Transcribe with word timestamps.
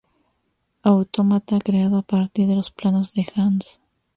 Autómata 0.81 1.59
creado 1.59 1.99
a 1.99 2.01
partir 2.01 2.47
de 2.47 2.55
los 2.55 2.71
planos 2.71 3.13
de 3.13 3.23
Hans. 3.35 3.83